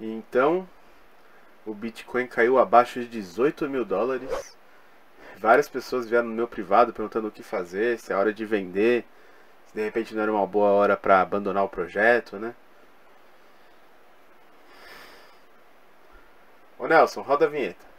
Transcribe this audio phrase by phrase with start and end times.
[0.00, 0.68] Então
[1.66, 4.56] o Bitcoin caiu abaixo de 18 mil dólares.
[5.38, 9.04] Várias pessoas vieram no meu privado perguntando o que fazer, se é hora de vender,
[9.66, 12.54] se de repente não era uma boa hora para abandonar o projeto, né?
[16.78, 17.89] Ô Nelson, roda a vinheta.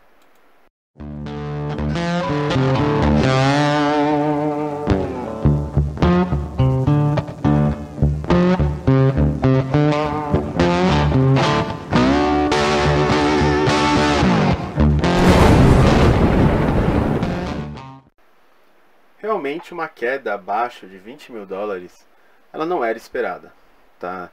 [19.41, 22.07] Realmente uma queda abaixo de 20 mil dólares,
[22.53, 23.51] ela não era esperada,
[23.99, 24.29] tá?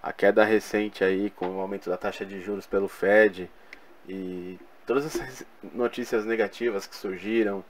[0.00, 3.50] A queda recente aí com o aumento da taxa de juros pelo Fed
[4.08, 5.44] e todas essas
[5.74, 7.64] notícias negativas que surgiram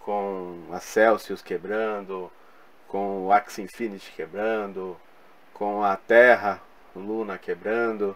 [0.00, 2.30] com a Celsius quebrando,
[2.86, 5.00] com o Axie Infinity quebrando,
[5.54, 6.60] com a Terra,
[6.94, 8.14] Luna quebrando,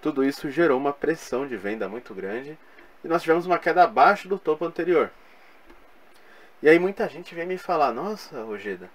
[0.00, 2.56] tudo isso gerou uma pressão de venda muito grande
[3.02, 5.10] e nós tivemos uma queda abaixo do topo anterior.
[6.64, 8.88] E aí muita gente vem me falar, nossa, Rogeda,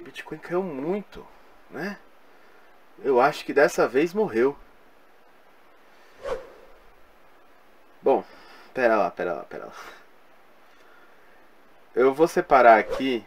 [0.00, 1.24] Bitcoin caiu muito,
[1.70, 1.96] né?
[3.04, 4.58] Eu acho que dessa vez morreu.
[8.02, 8.24] Bom,
[8.74, 9.72] pera lá, pera lá, pera lá.
[11.94, 13.24] Eu vou separar aqui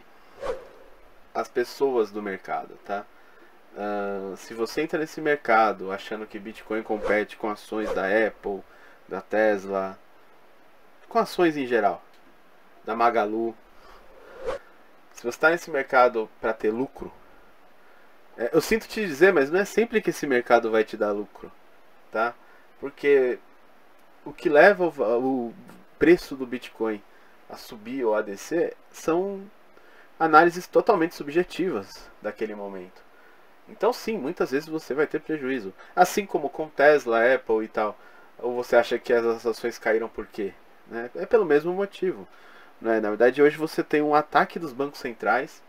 [1.32, 3.06] as pessoas do mercado, tá?
[3.72, 8.62] Uh, se você entra nesse mercado achando que Bitcoin compete com ações da Apple,
[9.08, 9.98] da Tesla,
[11.08, 12.02] com ações em geral,
[12.84, 13.56] da Magalu,
[15.22, 17.12] se você está nesse mercado para ter lucro,
[18.36, 21.12] é, eu sinto te dizer, mas não é sempre que esse mercado vai te dar
[21.12, 21.52] lucro,
[22.10, 22.34] tá?
[22.80, 23.38] Porque
[24.24, 25.54] o que leva o, o
[25.96, 27.00] preço do Bitcoin
[27.48, 29.48] a subir ou a descer são
[30.18, 33.00] análises totalmente subjetivas daquele momento.
[33.68, 35.72] Então sim, muitas vezes você vai ter prejuízo.
[35.94, 37.96] Assim como com Tesla, Apple e tal.
[38.40, 40.52] Ou você acha que as ações caíram por quê?
[40.88, 41.08] Né?
[41.14, 42.26] É pelo mesmo motivo.
[42.82, 43.00] Né?
[43.00, 45.62] Na verdade, hoje você tem um ataque dos bancos centrais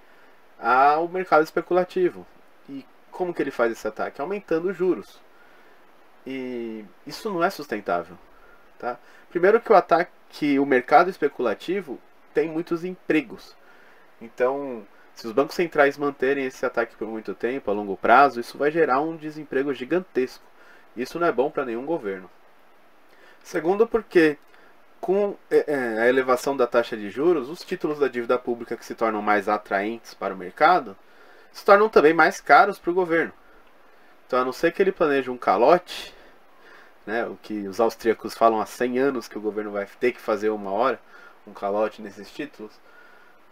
[0.59, 2.25] ao mercado especulativo.
[2.67, 4.19] E como que ele faz esse ataque?
[4.19, 5.21] Aumentando os juros.
[6.25, 8.17] E isso não é sustentável.
[8.79, 8.97] Tá?
[9.29, 11.99] Primeiro que o ataque, que o mercado especulativo
[12.33, 13.55] tem muitos empregos.
[14.19, 18.57] Então, se os bancos centrais manterem esse ataque por muito tempo, a longo prazo, isso
[18.57, 20.43] vai gerar um desemprego gigantesco.
[20.97, 22.29] Isso não é bom para nenhum governo.
[23.43, 24.37] Segundo, porque
[25.03, 28.85] com é, é, a elevação da taxa de juros, os títulos da dívida pública que
[28.85, 30.95] se tornam mais atraentes para o mercado
[31.51, 33.33] se tornam também mais caros para o governo.
[34.25, 36.15] Então, a não ser que ele planeje um calote,
[37.05, 40.21] né, o que os austríacos falam há 100 anos que o governo vai ter que
[40.21, 40.97] fazer uma hora,
[41.45, 42.71] um calote nesses títulos,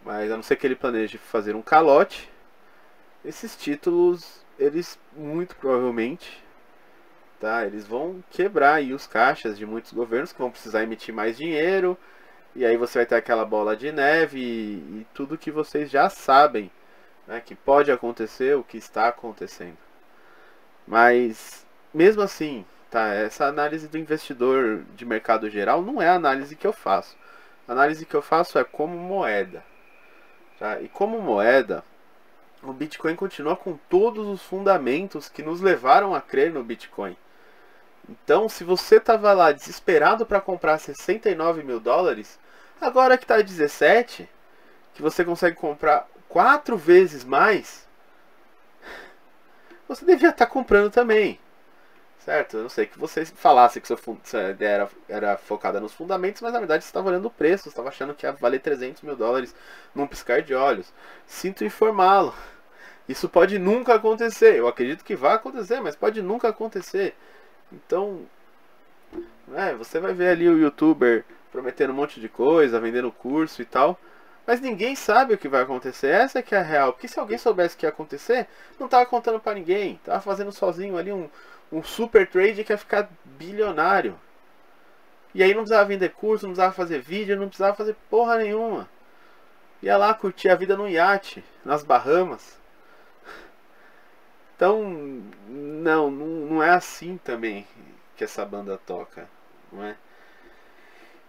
[0.02, 2.30] mas a não ser que ele planeje fazer um calote,
[3.22, 6.42] esses títulos, eles muito provavelmente
[7.42, 7.66] tá?
[7.66, 11.98] Eles vão quebrar aí os caixas de muitos governos que vão precisar emitir mais dinheiro.
[12.54, 16.08] E aí você vai ter aquela bola de neve e, e tudo que vocês já
[16.08, 16.70] sabem
[17.26, 19.76] né, que pode acontecer, o que está acontecendo.
[20.86, 23.08] Mas mesmo assim, tá?
[23.08, 27.16] Essa análise do investidor de mercado geral não é a análise que eu faço.
[27.66, 29.64] A análise que eu faço é como moeda.
[30.60, 30.80] Tá?
[30.80, 31.82] E como moeda,
[32.62, 37.16] o Bitcoin continua com todos os fundamentos que nos levaram a crer no Bitcoin.
[38.08, 42.38] Então, se você estava lá desesperado para comprar 69 mil dólares,
[42.80, 44.28] agora que está 17,
[44.94, 47.86] que você consegue comprar quatro vezes mais,
[49.88, 51.38] você devia estar tá comprando também.
[52.18, 52.56] Certo?
[52.56, 53.98] Eu não sei que você falasse que sua
[54.50, 57.70] ideia era, era focada nos fundamentos, mas na verdade você estava olhando o preço, você
[57.70, 59.54] estava achando que ia valer 300 mil dólares
[59.92, 60.92] num piscar de olhos.
[61.26, 62.32] Sinto informá-lo.
[63.08, 64.54] Isso pode nunca acontecer.
[64.56, 67.16] Eu acredito que vai acontecer, mas pode nunca acontecer.
[67.72, 68.20] Então,
[69.54, 73.64] é, você vai ver ali o youtuber prometendo um monte de coisa, vendendo curso e
[73.64, 73.98] tal.
[74.46, 76.08] Mas ninguém sabe o que vai acontecer.
[76.08, 76.92] Essa é que é a real.
[76.92, 80.00] Porque se alguém soubesse o que ia acontecer, não tava contando para ninguém.
[80.04, 81.28] Tava fazendo sozinho ali um,
[81.70, 84.18] um super trade que ia ficar bilionário.
[85.34, 88.88] E aí não precisava vender curso, não precisava fazer vídeo, não precisava fazer porra nenhuma.
[89.82, 92.61] Ia lá curtir a vida no iate, nas Bahamas.
[94.62, 94.80] Então,
[95.48, 97.66] não, não é assim também
[98.16, 99.28] que essa banda toca,
[99.72, 99.96] não é?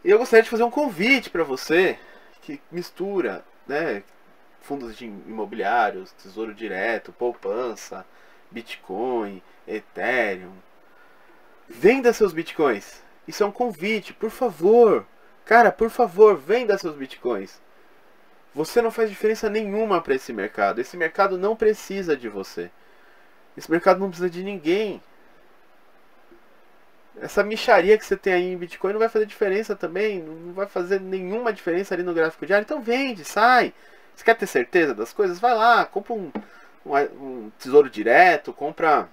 [0.04, 1.98] E eu gostaria de fazer um convite para você
[2.44, 4.04] que mistura, né,
[4.62, 8.06] fundos de imobiliários, tesouro direto, poupança,
[8.52, 10.54] Bitcoin, Ethereum.
[11.68, 13.02] Venda seus Bitcoins.
[13.28, 15.08] Isso é um convite, por favor.
[15.44, 17.60] Cara, por favor, venda seus Bitcoins.
[18.54, 20.80] Você não faz diferença nenhuma para esse mercado.
[20.80, 22.70] Esse mercado não precisa de você.
[23.58, 25.02] Esse mercado não precisa de ninguém.
[27.22, 30.66] Essa micharia que você tem aí em Bitcoin não vai fazer diferença também, não vai
[30.66, 32.64] fazer nenhuma diferença ali no gráfico diário.
[32.64, 33.74] Então vende, sai.
[34.16, 35.40] Você quer ter certeza das coisas?
[35.40, 36.32] Vai lá, compra um,
[36.86, 39.08] um, um tesouro direto, compra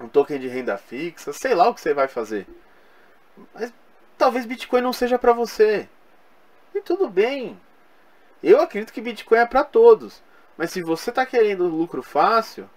[0.00, 2.46] um token de renda fixa, sei lá o que você vai fazer.
[3.54, 3.72] Mas
[4.16, 5.88] talvez Bitcoin não seja para você.
[6.74, 7.58] E tudo bem.
[8.42, 10.22] Eu acredito que Bitcoin é para todos.
[10.56, 12.68] Mas se você está querendo lucro fácil,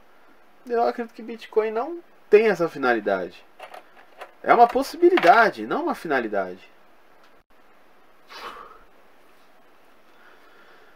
[0.68, 3.44] eu acredito que Bitcoin não tem essa finalidade.
[4.42, 6.70] É uma possibilidade, não uma finalidade.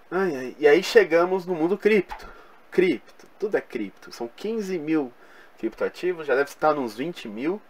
[0.09, 0.55] Ai, ai.
[0.59, 2.27] E aí chegamos no mundo cripto.
[2.71, 4.11] Cripto, tudo é cripto.
[4.11, 5.11] São 15 mil
[5.57, 7.61] criptoativos, já deve estar nos 20 mil.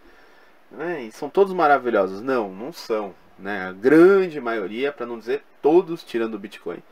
[0.70, 1.04] Né?
[1.04, 2.20] E são todos maravilhosos.
[2.20, 3.14] Não, não são.
[3.38, 3.66] Né?
[3.66, 6.82] A grande maioria, para não dizer todos, tirando o Bitcoin,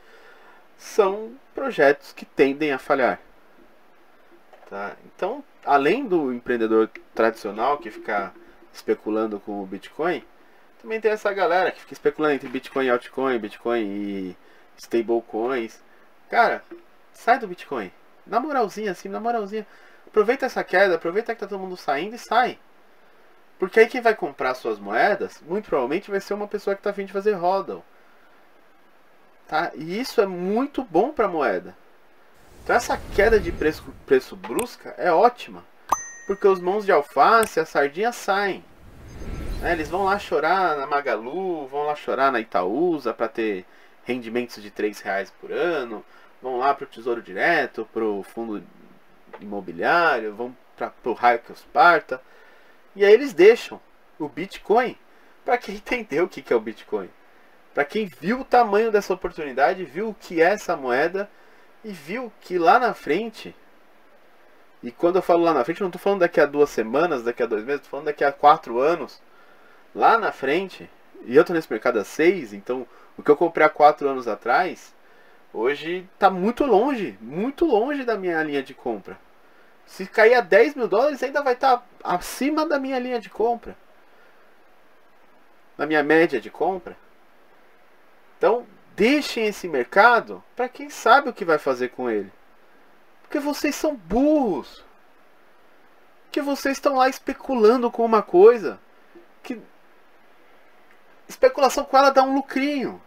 [0.77, 3.19] são projetos que tendem a falhar.
[4.73, 4.95] Tá?
[5.05, 8.33] Então, além do empreendedor tradicional que fica
[8.73, 10.23] especulando com o Bitcoin,
[10.81, 14.37] também tem essa galera que fica especulando entre Bitcoin e altcoin, Bitcoin e
[14.75, 15.79] stablecoins.
[16.27, 16.63] Cara,
[17.11, 17.91] sai do Bitcoin.
[18.25, 19.67] Na moralzinha, assim, na moralzinha.
[20.07, 22.57] Aproveita essa queda, aproveita que tá todo mundo saindo e sai.
[23.59, 26.89] Porque aí quem vai comprar suas moedas, muito provavelmente vai ser uma pessoa que está
[26.89, 27.83] afim de fazer hodl.
[29.47, 29.71] Tá?
[29.75, 31.77] E isso é muito bom para moeda.
[32.63, 35.65] Então essa queda de preço, preço brusca é ótima.
[36.25, 38.63] Porque os mãos de alface, a sardinha saem.
[39.61, 39.73] Né?
[39.73, 43.65] Eles vão lá chorar na Magalu, vão lá chorar na Itaúsa para ter
[44.05, 46.05] rendimentos de 3 reais por ano.
[46.41, 48.63] Vão lá para o Tesouro Direto, para o Fundo
[49.41, 52.21] Imobiliário, vão para o raio que os parta.
[52.95, 53.79] E aí eles deixam
[54.17, 54.97] o Bitcoin
[55.43, 57.09] para quem entendeu o que é o Bitcoin.
[57.73, 61.29] Para quem viu o tamanho dessa oportunidade, viu o que é essa moeda
[61.83, 63.55] e viu que lá na frente,
[64.81, 67.43] e quando eu falo lá na frente, não estou falando daqui a duas semanas, daqui
[67.43, 69.21] a dois meses, estou falando daqui a quatro anos,
[69.93, 70.89] lá na frente,
[71.25, 72.87] e eu estou nesse mercado há seis, então
[73.17, 74.93] o que eu comprei há quatro anos atrás,
[75.53, 79.17] hoje está muito longe, muito longe da minha linha de compra.
[79.85, 83.29] Se cair a 10 mil dólares, ainda vai estar tá acima da minha linha de
[83.29, 83.75] compra.
[85.77, 86.97] Da minha média de compra.
[88.37, 92.31] Então, deixem esse mercado para quem sabe o que vai fazer com ele.
[93.21, 94.83] Porque vocês são burros.
[96.31, 98.79] Que vocês estão lá especulando com uma coisa
[99.41, 99.61] que
[101.27, 103.01] especulação com ela dá um lucrinho.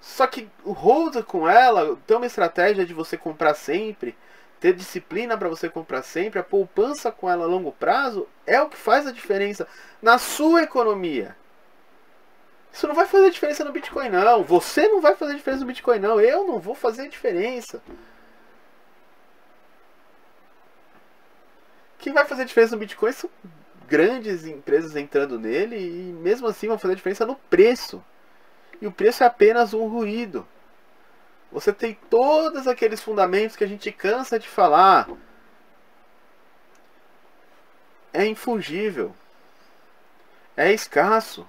[0.00, 4.16] Só que o hold com ela tem uma estratégia de você comprar sempre,
[4.60, 8.68] ter disciplina para você comprar sempre, a poupança com ela a longo prazo é o
[8.68, 9.66] que faz a diferença
[10.02, 11.36] na sua economia.
[12.74, 14.42] Isso não vai fazer diferença no Bitcoin, não.
[14.42, 16.20] Você não vai fazer diferença no Bitcoin, não.
[16.20, 17.80] Eu não vou fazer diferença.
[22.00, 23.30] Quem vai fazer diferença no Bitcoin são
[23.86, 28.04] grandes empresas entrando nele e mesmo assim vão fazer diferença no preço.
[28.82, 30.44] E o preço é apenas um ruído.
[31.52, 35.08] Você tem todos aqueles fundamentos que a gente cansa de falar.
[38.12, 39.14] É infungível.
[40.56, 41.46] É escasso.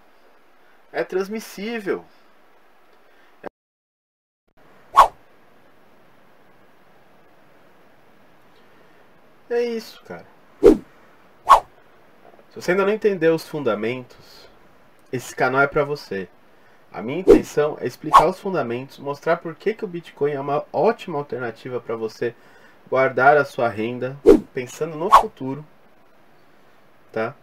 [0.95, 2.05] É transmissível.
[9.49, 10.25] É isso, cara.
[10.61, 14.47] Se você ainda não entendeu os fundamentos,
[15.11, 16.29] esse canal é para você.
[16.93, 20.63] A minha intenção é explicar os fundamentos, mostrar por que, que o Bitcoin é uma
[20.71, 22.33] ótima alternativa para você
[22.89, 24.17] guardar a sua renda
[24.53, 25.65] pensando no futuro,
[27.11, 27.35] tá?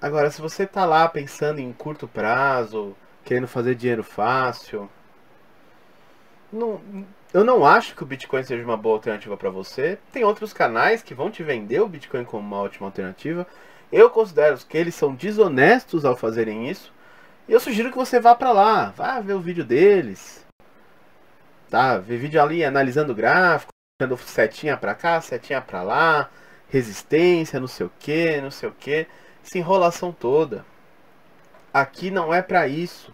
[0.00, 4.88] Agora, se você tá lá pensando em curto prazo, querendo fazer dinheiro fácil,
[6.52, 6.80] não,
[7.34, 9.98] eu não acho que o Bitcoin seja uma boa alternativa para você.
[10.12, 13.46] Tem outros canais que vão te vender o Bitcoin como uma ótima alternativa.
[13.90, 16.92] Eu considero que eles são desonestos ao fazerem isso.
[17.48, 20.46] E eu sugiro que você vá para lá, vá ver o vídeo deles.
[21.68, 21.98] Tá?
[21.98, 26.30] Ver vídeo ali analisando o gráfico, dando setinha para cá, setinha para lá,
[26.68, 29.06] resistência, não sei o que, não sei o que,
[29.44, 30.64] essa enrolação toda.
[31.72, 33.12] Aqui não é para isso.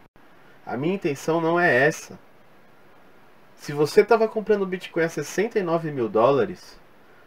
[0.65, 2.19] A minha intenção não é essa.
[3.57, 6.79] Se você estava comprando Bitcoin a 69 mil dólares,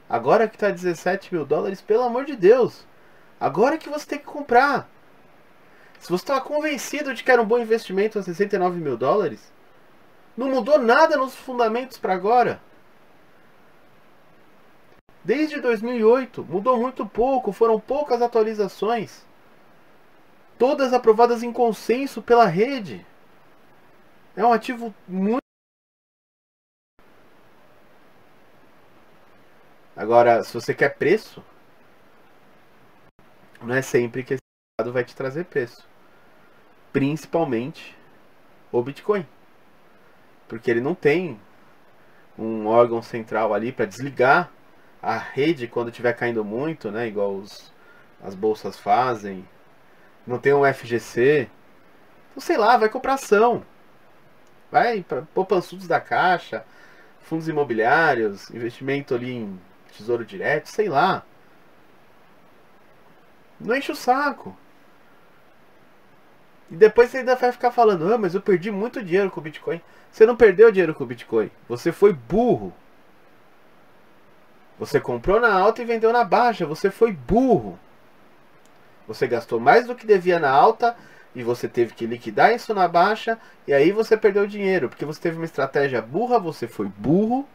[0.09, 2.85] agora que está 17 mil dólares, pelo amor de Deus,
[3.39, 4.89] agora que você tem que comprar.
[5.99, 9.51] Se você estava convencido de que era um bom investimento a 69 mil dólares,
[10.35, 12.61] não mudou nada nos fundamentos para agora.
[15.27, 19.25] Desde 2008, mudou muito pouco, foram poucas atualizações.
[20.57, 23.05] Todas aprovadas em consenso pela rede.
[24.37, 25.41] É um ativo muito.
[29.97, 31.43] Agora, se você quer preço,
[33.61, 34.41] não é sempre que esse
[34.79, 35.85] mercado vai te trazer preço.
[36.93, 37.97] Principalmente
[38.71, 39.27] o Bitcoin.
[40.47, 41.37] Porque ele não tem
[42.39, 44.55] um órgão central ali para desligar
[45.01, 47.07] a rede quando estiver caindo muito, né?
[47.07, 47.71] Igual os,
[48.23, 49.47] as bolsas fazem.
[50.25, 51.49] Não tem um FGC.
[52.31, 53.63] Então, sei lá, vai comprar ação.
[54.71, 56.65] Vai para poupançudos da Caixa,
[57.21, 59.59] fundos imobiliários, investimento ali em
[59.95, 61.23] tesouro direto, sei lá.
[63.59, 64.55] Não enche o saco.
[66.69, 69.43] E depois você ainda vai ficar falando, ah, mas eu perdi muito dinheiro com o
[69.43, 69.81] Bitcoin.
[70.11, 71.49] Você não perdeu dinheiro com o Bitcoin.
[71.67, 72.73] Você foi burro.
[74.79, 76.65] Você comprou na alta e vendeu na baixa.
[76.65, 77.79] Você foi burro.
[79.07, 80.95] Você gastou mais do que devia na alta
[81.33, 85.19] e você teve que liquidar isso na baixa e aí você perdeu dinheiro porque você
[85.19, 87.47] teve uma estratégia burra, você foi burro.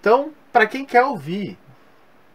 [0.00, 1.58] Então, para quem quer ouvir,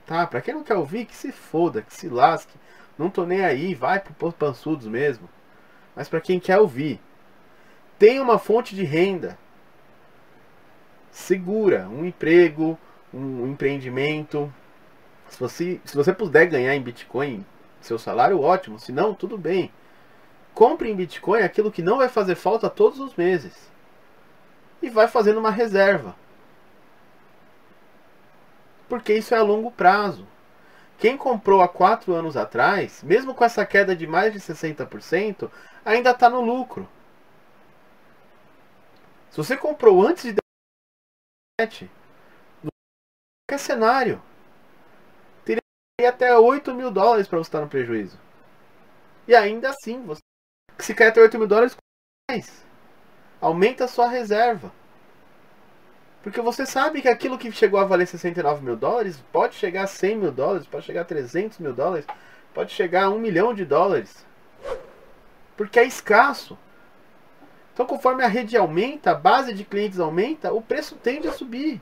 [0.05, 0.25] tá?
[0.27, 2.57] Para quem não quer ouvir, que se foda, que se lasque.
[2.97, 5.29] Não tô nem aí, vai pro pançudos mesmo.
[5.95, 6.99] Mas para quem quer ouvir,
[7.97, 9.37] tem uma fonte de renda
[11.11, 12.77] segura, um emprego,
[13.13, 14.53] um empreendimento.
[15.29, 17.45] Se você, se você puder ganhar em Bitcoin
[17.81, 18.79] seu salário, ótimo.
[18.79, 19.71] Se não, tudo bem.
[20.53, 23.71] Compre em Bitcoin aquilo que não vai fazer falta todos os meses.
[24.81, 26.15] E vai fazendo uma reserva.
[28.87, 30.25] Porque isso é a longo prazo.
[30.97, 35.51] Quem comprou há 4 anos atrás, mesmo com essa queda de mais de 60%,
[35.85, 36.89] ainda está no lucro.
[39.29, 40.37] Se você comprou antes de
[41.59, 41.89] no
[43.47, 44.21] qualquer cenário,
[45.45, 48.19] teria até 8 mil dólares para você estar no prejuízo.
[49.25, 50.21] E ainda assim, você,
[50.79, 51.75] se cair até 8 mil dólares,
[52.29, 52.65] mais.
[53.39, 54.71] Aumenta a sua reserva.
[56.21, 59.87] Porque você sabe que aquilo que chegou a valer 69 mil dólares pode chegar a
[59.87, 62.05] 100 mil dólares, pode chegar a 300 mil dólares,
[62.53, 64.25] pode chegar a 1 milhão de dólares.
[65.55, 66.57] Porque é escasso.
[67.73, 71.81] Então, conforme a rede aumenta, a base de clientes aumenta, o preço tende a subir.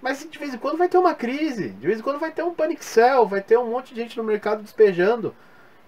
[0.00, 2.42] Mas de vez em quando vai ter uma crise, de vez em quando vai ter
[2.42, 5.34] um panic sell, vai ter um monte de gente no mercado despejando.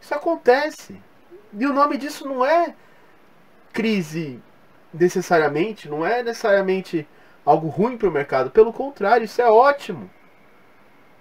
[0.00, 1.00] Isso acontece.
[1.52, 2.74] E o nome disso não é
[3.72, 4.42] crise
[4.92, 7.06] necessariamente, não é necessariamente
[7.44, 8.50] algo ruim para o mercado.
[8.50, 10.10] Pelo contrário, isso é ótimo.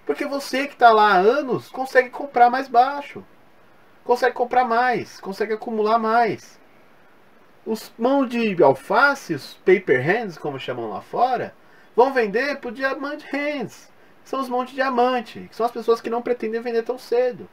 [0.06, 3.24] Porque você que está lá há anos consegue comprar mais baixo,
[4.04, 6.58] consegue comprar mais, consegue acumular mais.
[7.66, 11.54] Os mãos de alface, os paper hands, como chamam lá fora,
[11.98, 13.90] vão vender por diamante hands.
[14.22, 17.50] São os mãos de diamante, que são as pessoas que não pretendem vender tão cedo.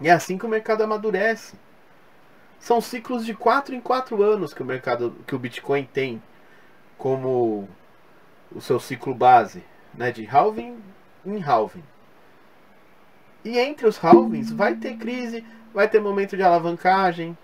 [0.00, 1.56] E é assim que o mercado amadurece.
[2.58, 6.22] São ciclos de 4 em 4 anos que o mercado, que o Bitcoin tem
[6.96, 7.68] como
[8.50, 9.62] o seu ciclo base,
[9.92, 10.82] né, de halving
[11.26, 11.84] em halving.
[13.44, 17.36] E entre os halvings vai ter crise, vai ter momento de alavancagem,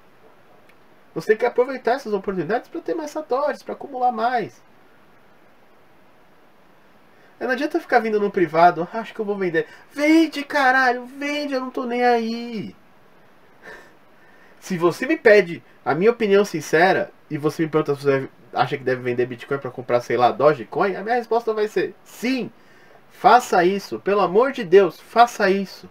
[1.15, 4.67] você tem que aproveitar essas oportunidades para ter mais satoshis, para acumular mais.
[7.41, 9.67] Não adianta ficar vindo no privado, ah, acho que eu vou vender.
[9.93, 12.75] Vende, caralho, vende, eu não tô nem aí.
[14.61, 18.77] Se você me pede a minha opinião sincera e você me pergunta se você acha
[18.77, 22.51] que deve vender Bitcoin para comprar, sei lá, Dogecoin, a minha resposta vai ser sim.
[23.11, 25.89] Faça isso, pelo amor de Deus, faça isso.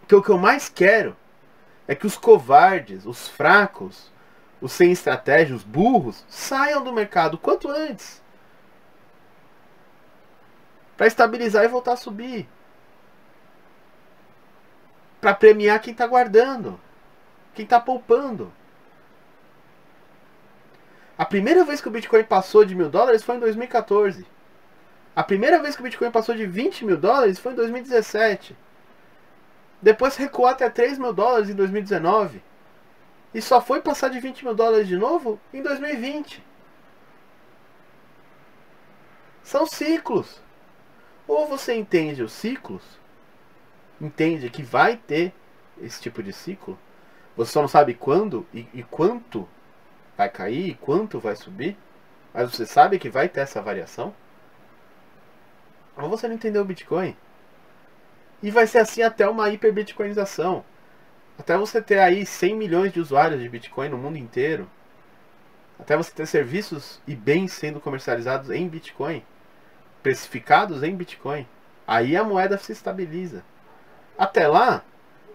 [0.00, 1.16] Porque o que eu mais quero
[1.88, 4.12] é que os covardes, os fracos,
[4.60, 8.21] os sem estratégia, os burros, saiam do mercado quanto antes.
[10.96, 12.48] Para estabilizar e voltar a subir.
[15.20, 16.80] Para premiar quem está guardando,
[17.54, 18.52] quem está poupando.
[21.16, 24.26] A primeira vez que o Bitcoin passou de mil dólares foi em 2014.
[25.14, 28.56] A primeira vez que o Bitcoin passou de 20 mil dólares foi em 2017.
[29.80, 32.42] Depois recuou até 3 mil dólares em 2019.
[33.32, 36.42] E só foi passar de 20 mil dólares de novo em 2020.
[39.44, 40.41] São ciclos.
[41.26, 42.82] Ou você entende os ciclos,
[44.00, 45.32] entende que vai ter
[45.80, 46.78] esse tipo de ciclo,
[47.36, 49.48] você só não sabe quando e, e quanto
[50.16, 51.76] vai cair e quanto vai subir,
[52.32, 54.14] mas você sabe que vai ter essa variação.
[55.96, 57.16] Ou você não entendeu o Bitcoin.
[58.42, 60.64] E vai ser assim até uma hiperbitcoinização.
[61.38, 64.68] Até você ter aí 100 milhões de usuários de Bitcoin no mundo inteiro.
[65.78, 69.22] Até você ter serviços e bens sendo comercializados em Bitcoin.
[70.02, 71.46] Precificados em Bitcoin.
[71.86, 73.44] Aí a moeda se estabiliza.
[74.18, 74.82] Até lá,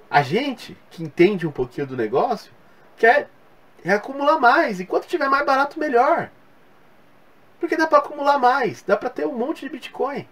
[0.09, 2.51] a gente que entende um pouquinho do negócio
[2.95, 3.29] quer
[3.86, 4.79] acumular mais.
[4.79, 6.29] E quanto tiver mais barato, melhor.
[7.59, 8.81] Porque dá para acumular mais.
[8.81, 10.27] Dá para ter um monte de Bitcoin.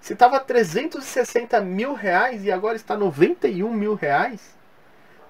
[0.00, 4.56] Se estava 360 mil reais e agora está 91 mil reais,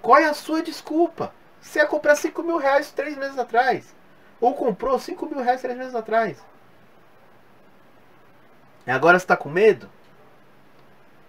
[0.03, 1.33] qual é a sua desculpa?
[1.61, 3.95] Você ia comprar 5 mil reais três meses atrás.
[4.41, 6.45] Ou comprou 5 mil reais três meses atrás.
[8.87, 9.91] E agora você está com medo?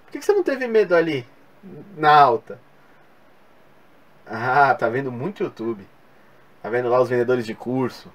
[0.06, 1.26] Por que você não teve medo ali,
[1.96, 2.60] na alta?
[4.26, 5.88] Ah, tá vendo muito YouTube.
[6.62, 8.12] Tá vendo lá os vendedores de curso.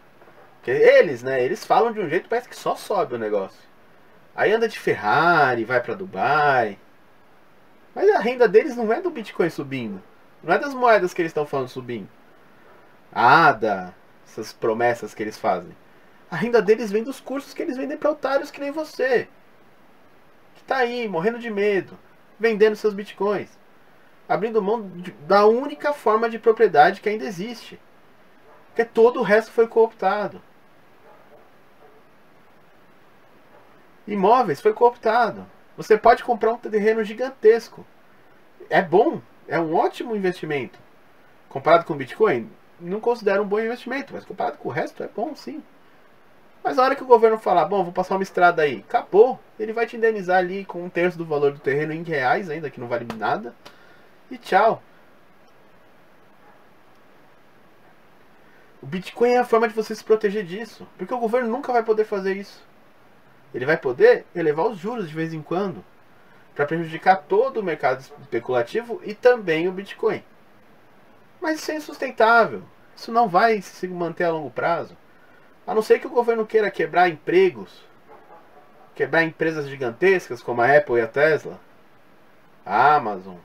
[0.56, 1.42] Porque eles, né?
[1.42, 3.60] Eles falam de um jeito parece que só sobe o negócio.
[4.34, 6.78] Aí anda de Ferrari, vai para Dubai.
[7.94, 10.02] Mas a renda deles não é do Bitcoin subindo.
[10.42, 12.08] Não é das moedas que eles estão falando subindo.
[13.12, 13.94] ADA,
[14.26, 15.76] essas promessas que eles fazem.
[16.32, 19.28] A renda deles vem dos cursos que eles vendem para otários que nem você.
[20.54, 21.98] Que tá aí, morrendo de medo,
[22.40, 23.50] vendendo seus bitcoins.
[24.26, 24.90] Abrindo mão
[25.26, 27.78] da única forma de propriedade que ainda existe.
[28.68, 30.40] Porque todo o resto foi cooptado.
[34.06, 35.46] Imóveis foi cooptado.
[35.76, 37.84] Você pode comprar um terreno gigantesco.
[38.70, 40.78] É bom, é um ótimo investimento.
[41.50, 45.36] Comparado com Bitcoin, não considero um bom investimento, mas comparado com o resto é bom
[45.36, 45.62] sim.
[46.62, 49.72] Mas na hora que o governo falar, bom, vou passar uma estrada aí, acabou, ele
[49.72, 52.80] vai te indenizar ali com um terço do valor do terreno em reais ainda, que
[52.80, 53.54] não vale nada.
[54.30, 54.82] E tchau.
[58.82, 60.86] O Bitcoin é a forma de você se proteger disso.
[60.98, 62.64] Porque o governo nunca vai poder fazer isso.
[63.54, 65.84] Ele vai poder elevar os juros de vez em quando
[66.54, 70.22] para prejudicar todo o mercado especulativo e também o Bitcoin.
[71.40, 72.62] Mas isso é insustentável.
[72.94, 74.96] Isso não vai se manter a longo prazo.
[75.66, 77.84] A não ser que o governo queira quebrar empregos,
[78.94, 81.60] quebrar empresas gigantescas como a Apple e a Tesla,
[82.66, 83.36] a Amazon.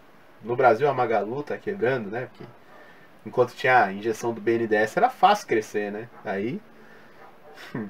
[0.41, 2.27] No Brasil a Magalu está quebrando, né?
[2.27, 2.43] Porque
[3.25, 6.09] enquanto tinha a injeção do BNDES era fácil crescer, né?
[6.23, 6.61] Aí.
[7.75, 7.89] Hum.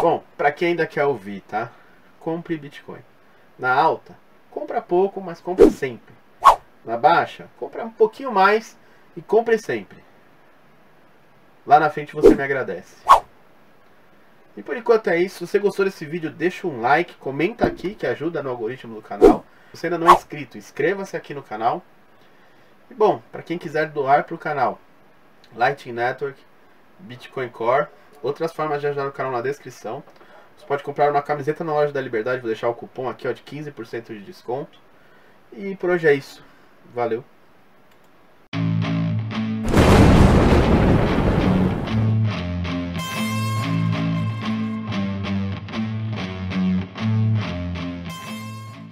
[0.00, 1.72] Bom, para quem ainda quer ouvir, tá?
[2.20, 3.00] Compre Bitcoin.
[3.58, 4.16] Na alta,
[4.50, 6.14] compra pouco, mas compra sempre.
[6.84, 8.78] Na baixa, compra um pouquinho mais
[9.16, 10.07] e compre sempre.
[11.68, 12.96] Lá na frente você me agradece.
[14.56, 15.46] E por enquanto é isso.
[15.46, 19.02] Se você gostou desse vídeo, deixa um like, comenta aqui que ajuda no algoritmo do
[19.02, 19.44] canal.
[19.70, 21.84] Se você ainda não é inscrito, inscreva-se aqui no canal.
[22.90, 24.80] E bom, para quem quiser doar para o canal,
[25.54, 26.40] Lightning Network,
[27.00, 27.88] Bitcoin Core,
[28.22, 30.02] Outras formas de ajudar o canal na descrição.
[30.56, 33.32] Você pode comprar uma camiseta na loja da Liberdade, vou deixar o cupom aqui ó,
[33.32, 34.80] de 15% de desconto.
[35.52, 36.42] E por hoje é isso.
[36.94, 37.22] Valeu.